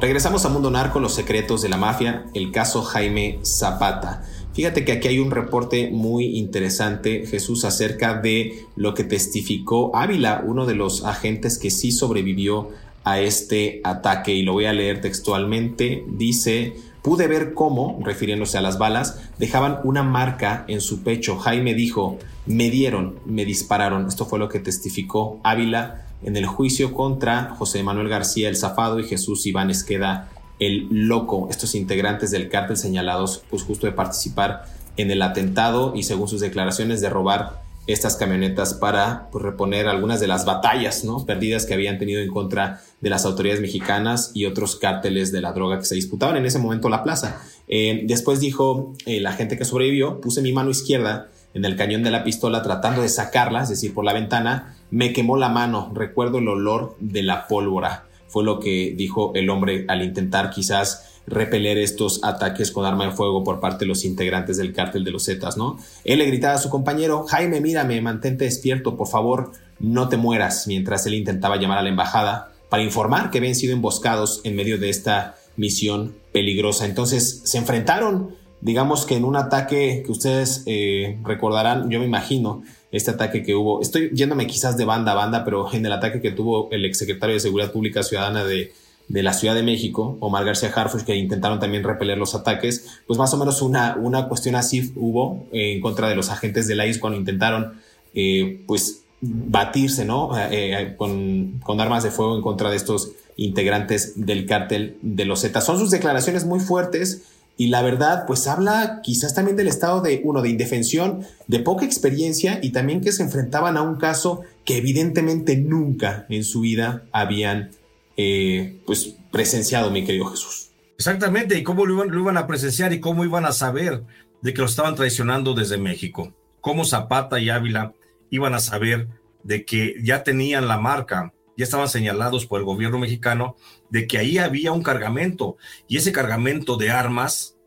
[0.00, 4.22] Regresamos a Mundo Narco, los secretos de la mafia, el caso Jaime Zapata.
[4.54, 10.42] Fíjate que aquí hay un reporte muy interesante, Jesús, acerca de lo que testificó Ávila,
[10.46, 12.70] uno de los agentes que sí sobrevivió
[13.04, 16.04] a este ataque, y lo voy a leer textualmente.
[16.08, 21.38] Dice, Pude ver cómo, refiriéndose a las balas, dejaban una marca en su pecho.
[21.38, 24.06] Jaime dijo, me dieron, me dispararon.
[24.06, 29.00] Esto fue lo que testificó Ávila en el juicio contra José Manuel García el Zafado
[29.00, 34.66] y Jesús Iván Esqueda el Loco, estos integrantes del cártel señalados pues justo de participar
[34.98, 40.20] en el atentado y según sus declaraciones de robar estas camionetas para pues, reponer algunas
[40.20, 41.24] de las batallas ¿no?
[41.26, 45.52] perdidas que habían tenido en contra de las autoridades mexicanas y otros cárteles de la
[45.52, 47.40] droga que se disputaban en ese momento la plaza.
[47.68, 52.02] Eh, después dijo eh, la gente que sobrevivió, puse mi mano izquierda en el cañón
[52.02, 55.90] de la pistola tratando de sacarla, es decir, por la ventana, me quemó la mano,
[55.94, 61.06] recuerdo el olor de la pólvora, fue lo que dijo el hombre al intentar quizás
[61.26, 65.10] repeler estos ataques con arma de fuego por parte de los integrantes del cártel de
[65.10, 65.78] los Zetas, ¿no?
[66.04, 70.66] Él le gritaba a su compañero, Jaime, mírame, mantente despierto, por favor, no te mueras,
[70.66, 74.78] mientras él intentaba llamar a la embajada para informar que habían sido emboscados en medio
[74.78, 76.86] de esta misión peligrosa.
[76.86, 82.62] Entonces se enfrentaron, digamos que en un ataque que ustedes eh, recordarán, yo me imagino,
[82.92, 86.20] este ataque que hubo, estoy yéndome quizás de banda a banda, pero en el ataque
[86.20, 88.72] que tuvo el exsecretario de Seguridad Pública Ciudadana de,
[89.10, 93.18] de la Ciudad de México, Omar García Harfuch, que intentaron también repeler los ataques, pues
[93.18, 96.86] más o menos una, una cuestión así hubo en contra de los agentes de la
[96.86, 97.74] IS cuando intentaron
[98.14, 100.38] eh, pues batirse, ¿no?
[100.38, 105.24] Eh, eh, con, con, armas de fuego en contra de estos integrantes del cártel de
[105.24, 105.64] los Zetas.
[105.64, 107.22] Son sus declaraciones muy fuertes
[107.60, 111.84] y la verdad, pues habla quizás también del estado de, uno, de indefensión, de poca
[111.84, 117.04] experiencia y también que se enfrentaban a un caso que evidentemente nunca en su vida
[117.12, 117.72] habían
[118.16, 120.70] eh, pues presenciado, mi querido Jesús.
[120.96, 124.04] Exactamente, y cómo lo iban, a presenciar y cómo iban a saber
[124.40, 126.32] de que lo estaban traicionando desde México.
[126.62, 127.92] Cómo Zapata y Ávila
[128.30, 129.08] iban a saber
[129.42, 133.56] de que ya tenían la marca, ya estaban señalados por el gobierno mexicano
[133.90, 137.58] de que ahí había un cargamento y ese cargamento de armas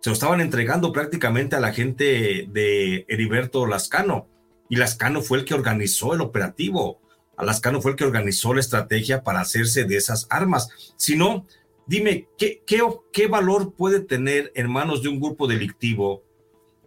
[0.00, 4.26] se lo estaban entregando prácticamente a la gente de Heriberto Lascano
[4.68, 7.00] y Lascano fue el que organizó el operativo.
[7.36, 10.68] Alascano fue el que organizó la estrategia para hacerse de esas armas.
[10.96, 11.46] Si no,
[11.86, 16.24] dime, ¿qué, qué, qué valor puede tener en manos de un grupo delictivo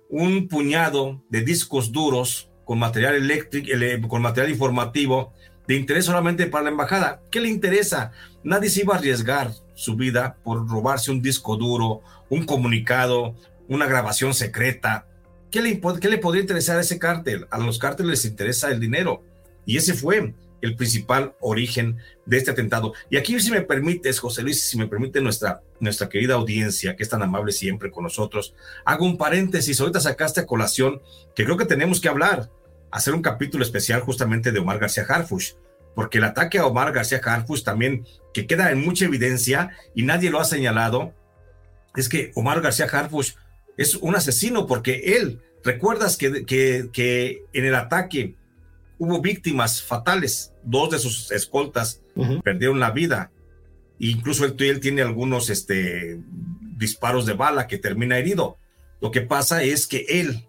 [0.09, 5.33] un puñado de discos duros con material eléctrico, con material informativo
[5.67, 7.21] de interés solamente para la embajada?
[7.31, 8.11] ¿Qué le interesa?
[8.43, 13.35] Nadie se iba a arriesgar su vida por robarse un disco duro, un comunicado,
[13.67, 15.07] una grabación secreta.
[15.51, 17.47] ¿Qué le, qué le podría interesar a ese cártel?
[17.51, 19.23] A los cárteles les interesa el dinero.
[19.65, 22.93] Y ese fue el principal origen de este atentado.
[23.09, 27.03] Y aquí, si me permites, José Luis, si me permite nuestra, nuestra querida audiencia, que
[27.03, 29.79] es tan amable siempre con nosotros, hago un paréntesis.
[29.79, 31.01] Ahorita sacaste a colación
[31.35, 32.49] que creo que tenemos que hablar,
[32.93, 35.53] hacer un capítulo especial justamente de Omar García Harfush,
[35.95, 40.29] porque el ataque a Omar García Harfush también, que queda en mucha evidencia y nadie
[40.29, 41.13] lo ha señalado,
[41.95, 43.33] es que Omar García Harfush
[43.77, 48.35] es un asesino porque él, recuerdas que, que, que en el ataque
[48.99, 50.53] hubo víctimas fatales.
[50.63, 52.01] Dos de sus escoltas
[52.43, 53.31] perdieron la vida.
[53.99, 56.19] Incluso él, él, tiene algunos este,
[56.77, 58.57] disparos de bala que termina herido.
[59.01, 60.47] Lo que pasa es que él,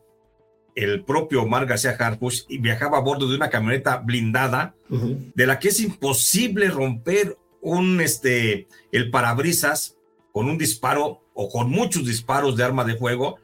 [0.75, 5.69] el propio Omar García Harfush, viajaba a bordo de una camioneta blindada de la que
[5.69, 9.97] es imposible romper un, este, el parabrisas
[10.33, 13.39] con un disparo o con muchos disparos de arma de fuego.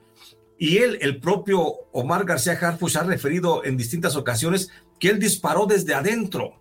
[0.58, 1.62] Y él, el propio
[1.92, 6.54] Omar García Harfush, ha referido en distintas ocasiones que él disparó desde adentro.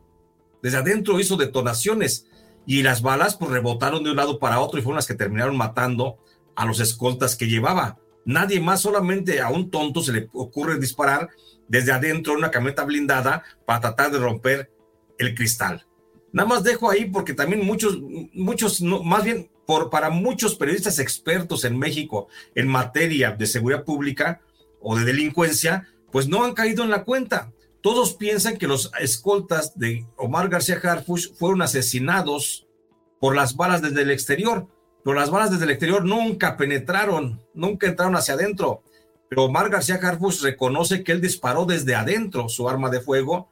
[0.62, 2.28] Desde adentro hizo detonaciones
[2.66, 5.58] y las balas pues rebotaron de un lado para otro y fueron las que terminaron
[5.58, 6.18] matando
[6.56, 7.98] a los escoltas que llevaba.
[8.30, 11.30] Nadie más, solamente a un tonto se le ocurre disparar
[11.68, 14.72] desde adentro una camioneta blindada para tratar de romper
[15.18, 15.88] el cristal.
[16.32, 17.98] Nada más dejo ahí porque también muchos,
[18.34, 19.50] muchos, más bien
[19.90, 24.42] para muchos periodistas expertos en México en materia de seguridad pública
[24.80, 27.52] o de delincuencia, pues no han caído en la cuenta.
[27.82, 32.68] Todos piensan que los escoltas de Omar García Harfush fueron asesinados
[33.20, 34.68] por las balas desde el exterior,
[35.04, 38.84] pero las balas desde el exterior nunca penetraron, nunca entraron hacia adentro.
[39.30, 43.50] Pero Omar García Harfush reconoce que él disparó desde adentro su arma de fuego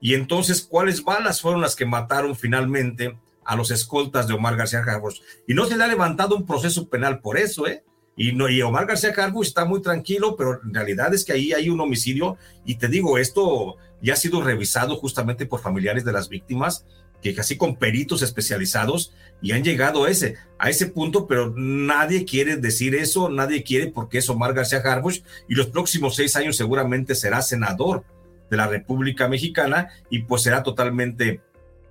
[0.00, 4.80] y entonces cuáles balas fueron las que mataron finalmente a los escoltas de Omar García
[4.80, 5.20] Harfush.
[5.46, 7.84] Y no se le ha levantado un proceso penal por eso, ¿eh?
[8.16, 11.52] Y, no, y Omar García Cargo está muy tranquilo, pero en realidad es que ahí
[11.52, 12.36] hay un homicidio.
[12.64, 16.86] Y te digo, esto ya ha sido revisado justamente por familiares de las víctimas,
[17.24, 22.26] que casi con peritos especializados y han llegado a ese, a ese punto, pero nadie
[22.26, 26.54] quiere decir eso, nadie quiere porque es Omar García Harbush y los próximos seis años
[26.54, 28.04] seguramente será senador
[28.50, 31.40] de la República Mexicana y pues será totalmente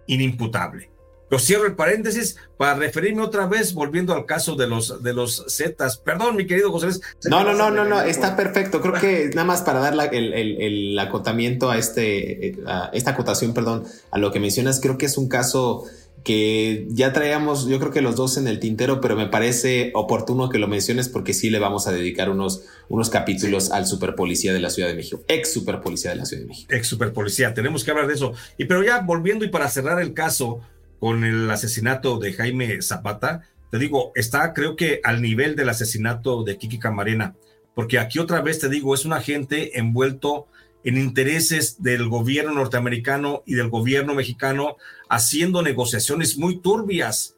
[0.05, 0.92] inimputable.
[1.33, 5.43] Lo cierro el paréntesis para referirme otra vez, volviendo al caso de los de los
[5.49, 5.97] Zetas.
[5.97, 7.01] Perdón, mi querido José Luis.
[7.23, 8.81] No, no, no, no, no, está perfecto.
[8.81, 14.19] Creo que nada más para dar el, acotamiento a este, a esta acotación, perdón, a
[14.19, 15.85] lo que mencionas, creo que es un caso
[16.23, 20.49] que ya traíamos, yo creo que los dos en el tintero, pero me parece oportuno
[20.49, 24.59] que lo menciones porque sí le vamos a dedicar unos, unos capítulos al superpolicía de
[24.59, 26.73] la Ciudad de México, ex superpolicía de la Ciudad de México.
[26.73, 28.33] Ex superpolicía, tenemos que hablar de eso.
[28.57, 30.61] Y pero ya volviendo y para cerrar el caso,
[31.03, 36.45] con el asesinato de Jaime Zapata, te digo, está creo que al nivel del asesinato
[36.45, 37.35] de Kiki Camarena,
[37.75, 40.47] porque aquí otra vez te digo, es un agente envuelto
[40.85, 44.77] en intereses del gobierno norteamericano y del gobierno mexicano
[45.09, 47.35] haciendo negociaciones muy turbias,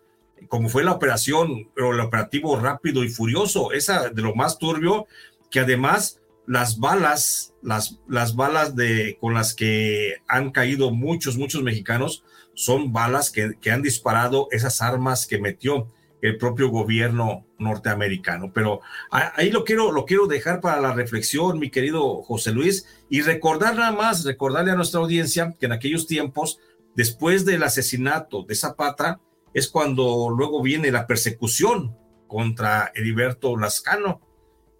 [0.48, 5.08] como fue la operación, o el operativo rápido y furioso, esa de lo más turbio,
[5.50, 11.64] que además las balas, las, las balas de, con las que han caído muchos, muchos
[11.64, 12.24] mexicanos,
[12.56, 15.92] son balas que, han disparado esas armas que metió
[16.22, 18.52] el propio gobierno norteamericano.
[18.54, 18.82] Pero
[19.12, 23.76] ahí lo quiero, lo quiero dejar para la reflexión, mi querido José Luis, y recordar
[23.76, 26.60] nada más, recordarle a nuestra audiencia que en aquellos tiempos,
[26.96, 29.20] después del asesinato de Zapata,
[29.54, 31.96] es cuando luego viene la persecución
[32.28, 34.22] contra Heriberto Lascano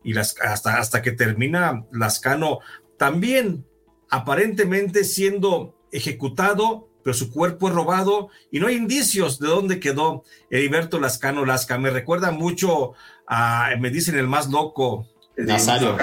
[0.04, 2.60] y hasta, hasta que termina Lascano
[2.98, 3.66] también
[4.10, 10.24] aparentemente siendo ejecutado, pero su cuerpo es robado y no hay indicios de dónde quedó
[10.50, 11.78] Heriberto Lascano Lasca.
[11.78, 12.94] Me recuerda mucho
[13.28, 15.08] a, me dicen el más loco.
[15.38, 15.96] Nazario.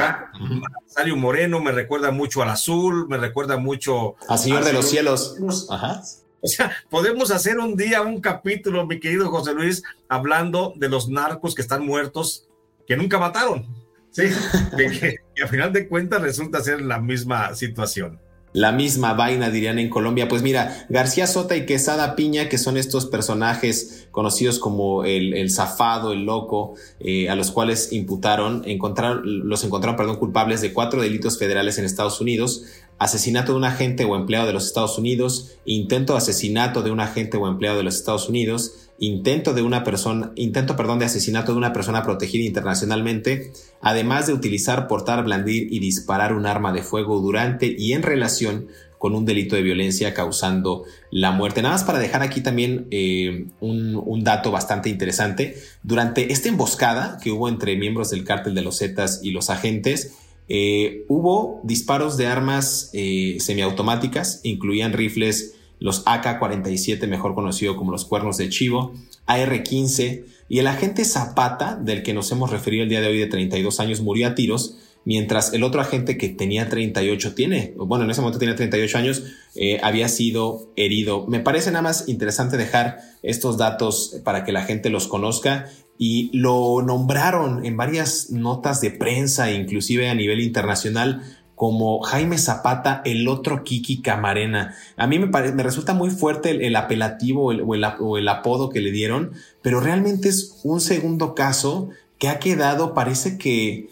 [0.87, 4.15] Nazario Moreno, me recuerda mucho al azul, me recuerda mucho.
[4.29, 5.37] Al Señor de los Cielos.
[5.71, 6.03] Ajá.
[6.41, 11.09] O sea, podemos hacer un día un capítulo, mi querido José Luis, hablando de los
[11.09, 12.47] narcos que están muertos,
[12.87, 13.67] que nunca mataron.
[14.13, 14.23] Sí,
[14.77, 18.21] que, que, a final de cuentas resulta ser la misma situación
[18.53, 20.29] la misma vaina, dirían en Colombia.
[20.29, 26.13] Pues mira, García Sota y Quesada Piña, que son estos personajes conocidos como el, zafado,
[26.13, 31.39] el loco, eh, a los cuales imputaron, encontraron, los encontraron, perdón, culpables de cuatro delitos
[31.39, 32.65] federales en Estados Unidos,
[32.99, 37.01] asesinato de un agente o empleado de los Estados Unidos, intento de asesinato de un
[37.01, 41.51] agente o empleado de los Estados Unidos, intento de una persona, intento, perdón, de asesinato
[41.51, 46.85] de una persona protegida internacionalmente, además de utilizar, portar, blandir y disparar un arma de
[46.85, 51.63] fuego durante y en relación con un delito de violencia causando la muerte.
[51.63, 55.57] Nada más para dejar aquí también eh, un, dato bastante interesante.
[55.83, 60.15] Durante esta emboscada que hubo entre miembros del cártel de los Zetas y los agentes,
[60.49, 68.05] eh, hubo disparos de armas eh, semiautomáticas, incluían rifles los AK-47, mejor conocido como los
[68.05, 68.95] cuernos de chivo,
[69.27, 73.27] AR-15 y el agente Zapata, del que nos hemos referido el día de hoy de
[73.27, 78.11] 32 años, murió a tiros, mientras el otro agente que tenía 38 tiene, bueno, en
[78.11, 79.25] ese momento tenía 38 años,
[79.55, 81.27] eh, había sido herido.
[81.27, 85.69] Me parece nada más interesante dejar estos datos para que la gente los conozca
[85.99, 91.23] y lo nombraron en varias notas de prensa, inclusive a nivel internacional,
[91.63, 94.75] como Jaime Zapata, el otro Kiki Camarena.
[94.97, 99.31] A mí me, me resulta muy fuerte el, apelativo o el, apodo que le dieron,
[99.63, 103.91] pero realmente es un segundo caso que ha quedado, parece que,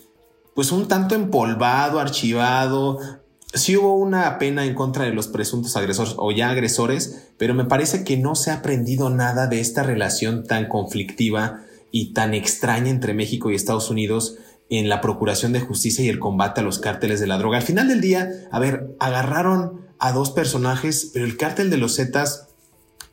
[0.52, 2.98] pues un tanto empolvado, archivado.
[3.54, 7.66] Sí hubo una pena en contra de los presuntos agresores o ya agresores, pero me
[7.66, 11.60] parece que no se ha aprendido nada de esta relación tan conflictiva
[11.92, 14.38] y tan extraña entre México y Estados Unidos
[14.70, 17.58] en la procuración de justicia y el combate a los cárteles de la droga.
[17.58, 21.96] Al final del día, a ver, agarraron a dos personajes, pero el cártel de los
[21.96, 22.49] Zetas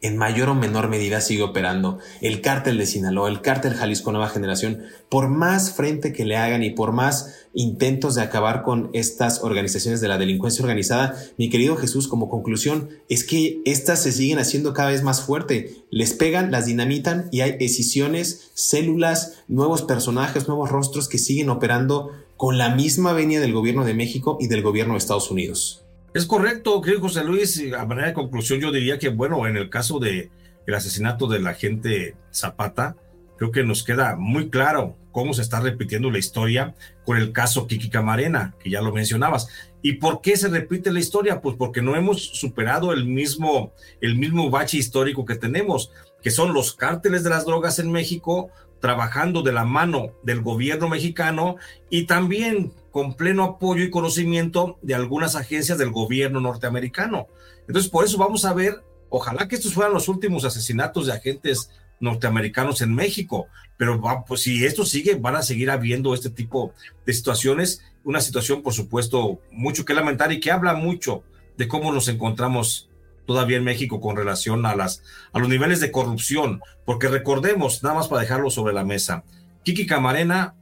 [0.01, 1.97] en mayor o menor medida sigue operando.
[2.21, 6.63] El cártel de Sinaloa, el cártel Jalisco Nueva Generación, por más frente que le hagan
[6.63, 11.75] y por más intentos de acabar con estas organizaciones de la delincuencia organizada, mi querido
[11.75, 15.75] Jesús, como conclusión, es que estas se siguen haciendo cada vez más fuerte.
[15.89, 22.11] Les pegan, las dinamitan y hay decisiones, células, nuevos personajes, nuevos rostros que siguen operando
[22.35, 25.86] con la misma venia del gobierno de México y del gobierno de Estados Unidos.
[26.18, 27.61] Es correcto, creo José Luis.
[27.78, 30.32] A manera de conclusión, yo diría que, bueno, en el caso de
[30.65, 32.95] el asesinato del agente Zapata,
[33.38, 36.74] creo que nos queda muy claro cómo se está repitiendo la historia
[37.05, 39.47] con el caso Kiki Camarena, que ya lo mencionabas.
[39.84, 41.39] ¿Y por qué se repite la historia?
[41.39, 45.91] Pues porque no hemos superado el mismo, el mismo bache histórico que tenemos,
[46.24, 48.49] que son los cárteles de las drogas en México,
[48.80, 51.57] trabajando de la mano del gobierno mexicano
[51.89, 57.28] y también con pleno apoyo y conocimiento de algunas agencias del gobierno norteamericano.
[57.67, 61.71] Entonces, por eso vamos a ver, ojalá que estos fueran los últimos asesinatos de agentes
[61.99, 63.47] norteamericanos en México,
[63.78, 66.73] pero pues, si esto sigue, van a seguir habiendo este tipo
[67.05, 71.23] de situaciones, una situación, por supuesto, mucho que lamentar y que habla mucho
[71.57, 72.89] de cómo nos encontramos
[73.28, 75.03] todavía en México con relación a, las,
[75.34, 79.23] a los niveles de corrupción, porque recordemos, nada más para dejarlo sobre la mesa,
[79.63, 80.55] Kiki Camarena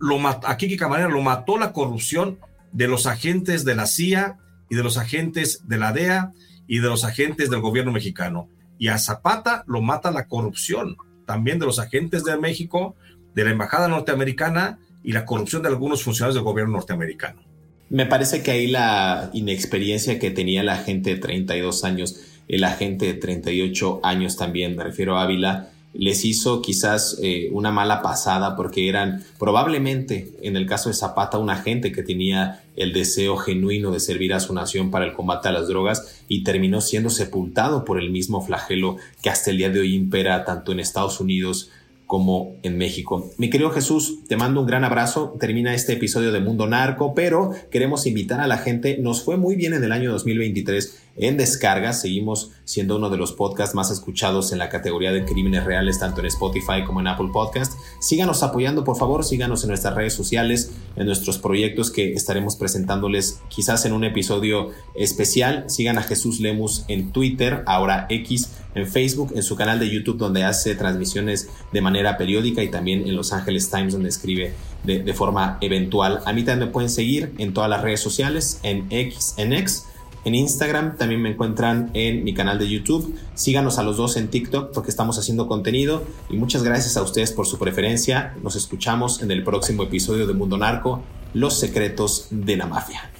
[0.00, 2.38] lo a Kiki Camarena lo mató la corrupción
[2.72, 4.38] de los agentes de la CIA
[4.68, 6.32] y de los agentes de la DEA
[6.66, 8.48] y de los agentes del gobierno mexicano.
[8.78, 10.96] Y a Zapata lo mata la corrupción
[11.26, 12.94] también de los agentes de México,
[13.34, 17.42] de la embajada norteamericana y la corrupción de algunos funcionarios del gobierno norteamericano.
[17.90, 23.06] Me parece que ahí la inexperiencia que tenía la gente de 32 años, el agente
[23.06, 28.56] de 38 años también, me refiero a Ávila, les hizo quizás eh, una mala pasada
[28.56, 33.90] porque eran probablemente en el caso de Zapata un agente que tenía el deseo genuino
[33.90, 37.84] de servir a su nación para el combate a las drogas y terminó siendo sepultado
[37.86, 41.70] por el mismo flagelo que hasta el día de hoy impera tanto en Estados Unidos
[42.08, 43.30] como en México.
[43.36, 45.36] Mi querido Jesús, te mando un gran abrazo.
[45.38, 48.96] Termina este episodio de Mundo Narco, pero queremos invitar a la gente.
[48.98, 52.00] Nos fue muy bien en el año 2023 en descargas.
[52.00, 56.20] Seguimos siendo uno de los podcasts más escuchados en la categoría de crímenes reales, tanto
[56.20, 57.72] en Spotify como en Apple Podcast.
[58.00, 59.24] Síganos apoyando, por favor.
[59.24, 64.70] Síganos en nuestras redes sociales, en nuestros proyectos que estaremos presentándoles quizás en un episodio
[64.94, 65.64] especial.
[65.68, 70.18] Sigan a Jesús Lemus en Twitter, ahora X en Facebook, en su canal de YouTube
[70.18, 74.54] donde hace transmisiones de manera periódica y también en Los Angeles Times donde escribe
[74.84, 76.20] de, forma eventual.
[76.24, 79.84] A mí también me pueden seguir en todas las redes sociales, en X, en X,
[80.24, 83.14] en Instagram, también me encuentran en mi canal de YouTube.
[83.34, 87.32] Síganos a los dos en TikTok porque estamos haciendo contenido y muchas gracias a ustedes
[87.32, 88.34] por su preferencia.
[88.42, 91.02] Nos escuchamos en el próximo episodio de Mundo Narco,
[91.34, 93.10] Los secretos de la mafia.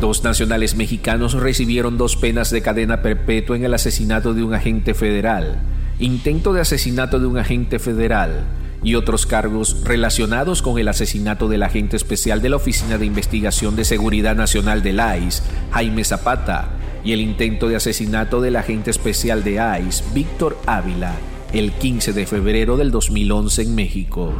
[0.00, 4.94] Dos nacionales mexicanos recibieron dos penas de cadena perpetua en el asesinato de un agente
[4.94, 5.62] federal,
[6.00, 8.46] intento de asesinato de un agente federal
[8.82, 13.76] y otros cargos relacionados con el asesinato del agente especial de la Oficina de Investigación
[13.76, 16.70] de Seguridad Nacional del ICE, Jaime Zapata,
[17.04, 21.14] y el intento de asesinato del agente especial de ICE, Víctor Ávila,
[21.52, 24.32] el 15 de febrero del 2011 en México.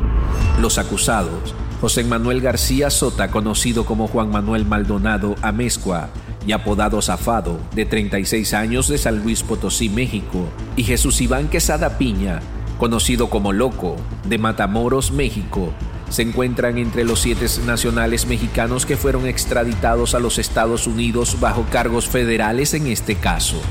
[0.61, 6.11] Los acusados José Manuel García Sota, conocido como Juan Manuel Maldonado Amezcua,
[6.47, 11.99] y apodado Zafado, de 36 años de San Luis Potosí, México, y Jesús Iván Quesada
[11.99, 12.41] Piña,
[12.83, 15.73] conocido como Loco, de Matamoros, México,
[16.11, 21.65] se encuentran entre los siete nacionales mexicanos que fueron extraditados a los Estados Unidos bajo
[21.71, 23.63] cargos federales en este caso.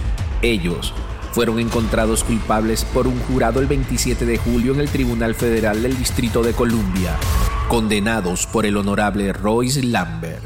[0.42, 0.94] Ellos
[1.34, 5.98] fueron encontrados culpables por un jurado el 27 de julio en el Tribunal Federal del
[5.98, 7.18] Distrito de Columbia,
[7.68, 10.42] condenados por el honorable Royce Lambert.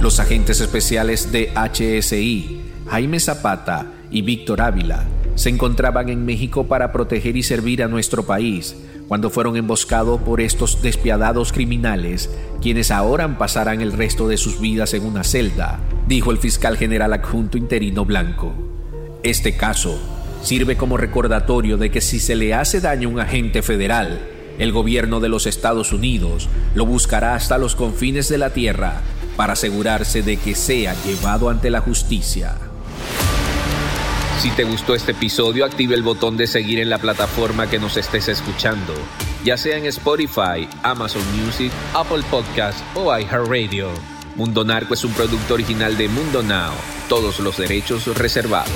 [0.00, 5.04] Los agentes especiales de HSI, Jaime Zapata y Víctor Ávila,
[5.34, 8.76] se encontraban en México para proteger y servir a nuestro país
[9.08, 12.30] cuando fueron emboscados por estos despiadados criminales,
[12.62, 17.12] quienes ahora pasarán el resto de sus vidas en una celda, dijo el fiscal general
[17.12, 18.54] adjunto interino Blanco.
[19.22, 19.98] Este caso
[20.42, 24.20] sirve como recordatorio de que si se le hace daño a un agente federal,
[24.58, 29.02] el gobierno de los Estados Unidos lo buscará hasta los confines de la tierra
[29.36, 32.56] para asegurarse de que sea llevado ante la justicia.
[34.38, 37.96] Si te gustó este episodio, active el botón de seguir en la plataforma que nos
[37.96, 38.92] estés escuchando,
[39.44, 43.88] ya sea en Spotify, Amazon Music, Apple Podcast o iHeartRadio.
[44.36, 46.72] Mundo Narco es un producto original de Mundo Now,
[47.08, 48.72] todos los derechos reservados.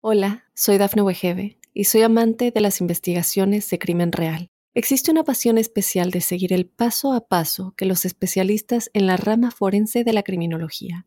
[0.00, 4.48] Hola, soy Dafne Wegebe y soy amante de las investigaciones de crimen real.
[4.74, 9.16] Existe una pasión especial de seguir el paso a paso que los especialistas en la
[9.16, 11.06] rama forense de la criminología